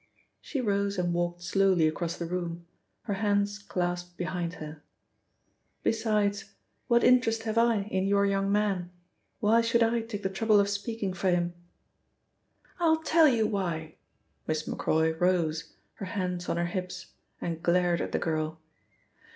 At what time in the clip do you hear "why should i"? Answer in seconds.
9.41-10.01